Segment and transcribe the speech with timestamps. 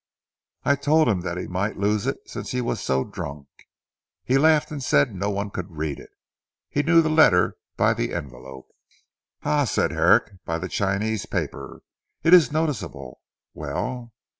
[0.63, 3.45] I told him that he might lose it since he was so drunk.
[4.23, 6.09] He laughed and said no one could read it.
[6.71, 8.67] He knew the letter by the envelope."
[9.43, 11.83] "Ha!" said Herrick, "by the Chinese paper!
[12.23, 13.21] It is noticeable.
[13.53, 14.11] Well?"